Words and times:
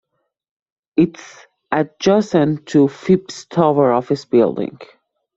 It 0.97 1.19
is 1.19 1.47
adjacent 1.71 2.65
to 2.69 2.87
the 2.87 2.91
Phipps 2.91 3.45
Tower 3.45 3.91
office 3.93 4.25
building. 4.25 4.79